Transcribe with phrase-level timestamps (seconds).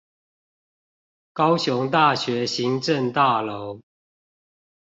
[1.31, 3.79] 高雄大學行政大樓